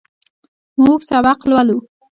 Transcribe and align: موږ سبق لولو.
موږ 0.83 0.99
سبق 1.09 1.39
لولو. 1.49 1.77